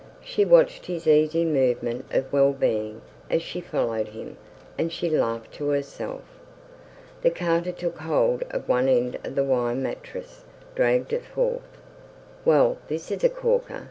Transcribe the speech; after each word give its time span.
She 0.23 0.45
watched 0.45 0.87
his 0.87 1.05
easy 1.05 1.45
movement 1.45 2.05
of 2.09 2.33
well 2.33 2.53
being 2.53 3.03
as 3.29 3.43
she 3.43 3.61
followed 3.61 4.07
him, 4.07 4.35
and 4.75 4.91
she 4.91 5.11
laughed 5.11 5.51
to 5.53 5.67
herself. 5.69 6.23
The 7.21 7.29
carter 7.29 7.71
took 7.71 7.99
hold 7.99 8.41
of 8.49 8.67
one 8.67 8.87
end 8.89 9.19
of 9.23 9.35
the 9.35 9.43
wire 9.43 9.75
mattress, 9.75 10.43
dragged 10.73 11.13
it 11.13 11.23
forth. 11.23 11.61
"Well, 12.45 12.79
this 12.87 13.11
is 13.11 13.23
a 13.23 13.29
corker!" 13.29 13.79